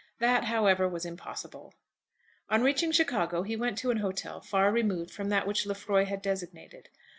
[0.17, 1.75] That, however, was impossible.
[2.49, 6.23] On reaching Chicago he went to an hotel far removed from that which Lefroy had
[6.23, 6.89] designated.